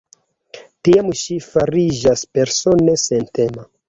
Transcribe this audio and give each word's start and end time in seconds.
Tiam 0.87 1.11
ŝi 1.19 1.37
fariĝas 1.47 2.23
persone 2.39 2.97
sentema. 3.03 3.67